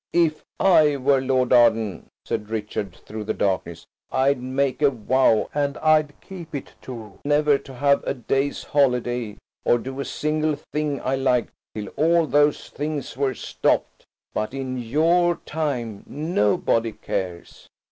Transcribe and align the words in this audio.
"If 0.13 0.43
I 0.59 0.97
were 0.97 1.21
Lord 1.21 1.53
Arden," 1.53 2.07
said 2.25 2.49
Richard, 2.49 2.95
through 3.05 3.23
the 3.23 3.35
darkness, 3.35 3.85
"I'd 4.11 4.41
make 4.41 4.81
a 4.81 4.89
vow, 4.89 5.47
and 5.53 5.77
I'd 5.77 6.19
keep 6.21 6.55
it 6.55 6.73
too, 6.81 7.19
never 7.23 7.59
to 7.59 7.73
have 7.75 8.03
a 8.03 8.15
day's 8.15 8.63
holiday 8.63 9.37
or 9.63 9.77
do 9.77 9.99
a 9.99 10.05
single 10.05 10.55
thing 10.55 10.99
I 11.01 11.17
liked 11.17 11.53
till 11.75 11.89
all 11.89 12.25
those 12.25 12.69
things 12.69 13.15
were 13.15 13.35
stopped. 13.35 14.07
But 14.33 14.55
in 14.55 14.79
your 14.79 15.35
time 15.45 16.03
nobody 16.07 16.93
cares." 16.93 17.69